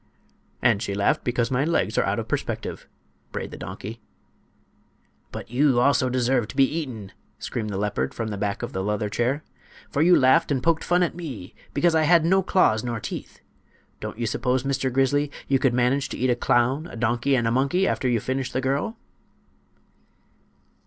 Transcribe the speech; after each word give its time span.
"And 0.63 0.81
she 0.81 0.95
laughed 0.95 1.23
because 1.23 1.51
my 1.51 1.63
legs 1.63 1.95
are 1.95 2.03
out 2.03 2.17
of 2.17 2.27
perspective," 2.27 2.87
brayed 3.31 3.51
the 3.51 3.55
donkey. 3.57 4.01
"But 5.31 5.51
you 5.51 5.79
also 5.79 6.09
deserve 6.09 6.47
to 6.47 6.55
be 6.55 6.63
eaten," 6.63 7.11
screamed 7.37 7.69
the 7.69 7.77
leopard 7.77 8.11
from 8.15 8.29
the 8.29 8.37
back 8.37 8.63
of 8.63 8.73
the 8.73 8.81
leather 8.83 9.09
chair; 9.09 9.43
"for 9.91 10.01
you 10.01 10.17
laughed 10.17 10.51
and 10.51 10.63
poked 10.63 10.83
fun 10.83 11.03
at 11.03 11.13
me 11.13 11.53
because 11.75 11.93
I 11.93 12.01
had 12.05 12.25
no 12.25 12.41
claws 12.41 12.83
nor 12.83 12.99
teeth! 12.99 13.41
Don't 13.99 14.17
you 14.17 14.25
suppose 14.25 14.63
Mr. 14.63 14.91
Grizzly, 14.91 15.29
you 15.47 15.59
could 15.59 15.75
manage 15.75 16.09
to 16.09 16.17
eat 16.17 16.31
a 16.31 16.35
clown, 16.35 16.87
a 16.87 16.95
donkey 16.95 17.35
and 17.35 17.47
a 17.47 17.51
monkey 17.51 17.87
after 17.87 18.09
you 18.09 18.19
finish 18.19 18.51
the 18.51 18.59
girl?" 18.59 18.97